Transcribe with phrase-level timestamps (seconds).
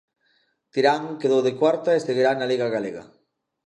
[0.73, 3.03] Tirán quedou de cuarta e seguirá na Liga Galega.